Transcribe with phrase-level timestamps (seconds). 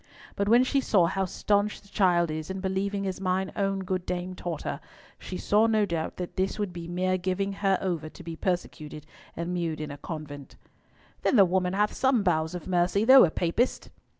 [0.35, 4.03] But when she saw how staunch the child is in believing as mine own good
[4.03, 4.81] dame taught her,
[5.19, 9.05] she saw, no doubt, that this would be mere giving her over to be persecuted
[9.37, 10.55] and mewed in a convent."
[11.21, 13.91] "Then the woman hath some bowels of mercy, though a Papist."